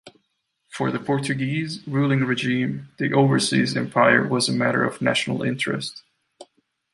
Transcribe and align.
For 0.73 0.89
the 0.91 0.97
Portuguese 0.97 1.87
ruling 1.87 2.21
regime, 2.21 2.87
the 2.97 3.13
overseas 3.13 3.77
empire 3.77 4.27
was 4.27 4.49
a 4.49 4.51
matter 4.51 4.83
of 4.83 4.99
national 4.99 5.43
interest. 5.43 6.01